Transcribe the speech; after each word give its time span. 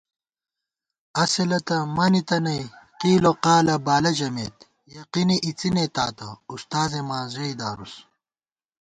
اصِلہ 1.23 1.59
تہ 1.67 1.77
منِتہ 1.95 2.37
نئ 2.45 2.61
قیل 2.99 3.23
و 3.29 3.33
قالہ 3.43 3.75
بالہ 3.85 4.11
ژمېت 4.17 4.55
یقینی 4.97 5.37
اِڅِنے 5.47 5.85
تاتہ 5.95 6.27
اُستاذےماں 6.53 7.25
ژئیدارُس 7.33 7.93